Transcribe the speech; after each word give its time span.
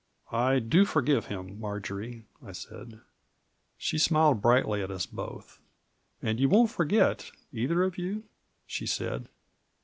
"I 0.49 0.57
do 0.57 0.83
forgive 0.83 1.27
him, 1.27 1.59
Marjory," 1.59 2.25
I 2.43 2.53
said. 2.53 3.01
She 3.77 3.99
smiled 3.99 4.41
brightly 4.41 4.81
at 4.81 4.89
us 4.89 5.05
both. 5.05 5.59
"And 6.23 6.39
you 6.39 6.49
won't 6.49 6.71
forget, 6.71 7.29
either 7.53 7.83
of 7.83 7.99
you?" 7.99 8.23
she 8.65 8.87
said. 8.87 9.29